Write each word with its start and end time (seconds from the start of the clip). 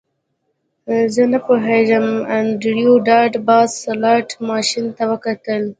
زه 1.13 1.23
نه 1.31 1.39
پوهیږم 1.47 2.07
انډریو 2.37 2.93
ډاټ 3.07 3.33
باس 3.47 3.69
سلاټ 3.83 4.27
ماشین 4.47 4.85
ته 4.95 5.03
وکتل 5.11 5.63